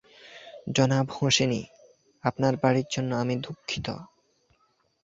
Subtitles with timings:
[0.75, 1.61] জনাব হোসেনী,
[2.23, 3.87] আপনার বাড়ির জন্য আমি দুঃখিত।